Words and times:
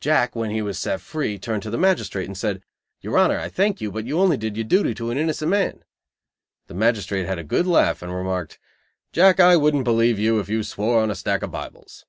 Jack, 0.00 0.34
when 0.34 0.50
he 0.50 0.60
was 0.60 0.76
set 0.76 1.00
free, 1.00 1.38
turned 1.38 1.62
to 1.62 1.70
the 1.70 1.78
magistrate, 1.78 2.24
and 2.26 2.36
said: 2.36 2.64
"Your 3.00 3.16
honor, 3.16 3.38
I 3.38 3.48
thank 3.48 3.80
you, 3.80 3.92
but 3.92 4.06
you 4.06 4.18
only 4.18 4.36
did 4.36 4.56
your 4.56 4.64
duty 4.64 4.92
to 4.94 5.12
an 5.12 5.18
innocent 5.18 5.52
man." 5.52 5.84
The 6.66 6.74
magistrate 6.74 7.26
had 7.26 7.38
a 7.38 7.44
good 7.44 7.64
laugh, 7.64 8.02
and 8.02 8.12
remarked: 8.12 8.58
"Jack, 9.12 9.38
I 9.38 9.56
wouldn't 9.56 9.84
believe 9.84 10.18
you 10.18 10.40
if 10.40 10.48
you 10.48 10.64
swore 10.64 11.00
on 11.00 11.12
a 11.12 11.14
stack 11.14 11.44
of 11.44 11.52
Bibles." 11.52 12.04